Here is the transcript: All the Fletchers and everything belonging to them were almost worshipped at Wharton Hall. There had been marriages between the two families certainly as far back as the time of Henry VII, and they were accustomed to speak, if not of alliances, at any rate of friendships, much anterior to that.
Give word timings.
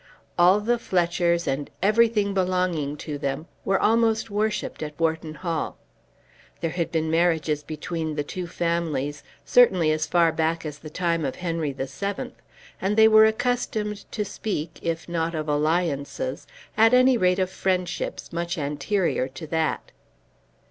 All 0.35 0.59
the 0.61 0.79
Fletchers 0.79 1.45
and 1.45 1.69
everything 1.83 2.33
belonging 2.33 2.97
to 3.05 3.19
them 3.19 3.45
were 3.63 3.79
almost 3.79 4.31
worshipped 4.31 4.81
at 4.81 4.99
Wharton 4.99 5.35
Hall. 5.35 5.77
There 6.59 6.71
had 6.71 6.91
been 6.91 7.11
marriages 7.11 7.61
between 7.61 8.15
the 8.15 8.23
two 8.23 8.47
families 8.47 9.21
certainly 9.45 9.91
as 9.91 10.07
far 10.07 10.31
back 10.31 10.65
as 10.65 10.79
the 10.79 10.89
time 10.89 11.23
of 11.23 11.35
Henry 11.35 11.71
VII, 11.71 12.33
and 12.81 12.97
they 12.97 13.07
were 13.07 13.25
accustomed 13.25 14.11
to 14.11 14.25
speak, 14.25 14.79
if 14.81 15.07
not 15.07 15.35
of 15.35 15.47
alliances, 15.47 16.47
at 16.75 16.95
any 16.95 17.15
rate 17.15 17.37
of 17.37 17.51
friendships, 17.51 18.33
much 18.33 18.57
anterior 18.57 19.27
to 19.27 19.45
that. 19.45 19.91